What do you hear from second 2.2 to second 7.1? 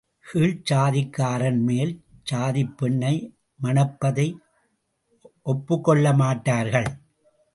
சாதிப் பெண்ணை மணப்பதை ஒப்புக் கொள்ளமாட்டார்கள்.